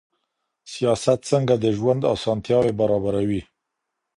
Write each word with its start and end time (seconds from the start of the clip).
سياست 0.73 1.19
څنګه 1.31 1.53
د 1.57 1.65
ژوند 1.77 2.01
اسانتياوې 2.15 2.71
برابروي؟ 2.79 3.41